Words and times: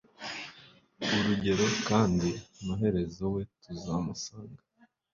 urugero, 1.17 1.65
kandi 1.87 2.29
amaherezo 2.61 3.23
we 3.33 3.41
tuzamusanga 3.63 4.61